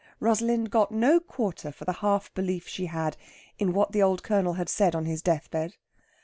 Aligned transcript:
Rosalind 0.19 0.71
got 0.71 0.91
no 0.91 1.19
quarter 1.19 1.71
for 1.71 1.85
the 1.85 1.93
half 1.93 2.33
belief 2.33 2.67
she 2.67 2.87
had 2.87 3.15
in 3.59 3.71
what 3.71 3.91
the 3.91 4.01
old 4.01 4.23
Colonel 4.23 4.53
had 4.53 4.67
said 4.67 4.95
on 4.95 5.05
his 5.05 5.21
death 5.21 5.51
bed. 5.51 5.75